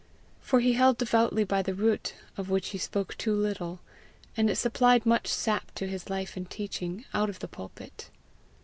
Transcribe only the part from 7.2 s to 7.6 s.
of the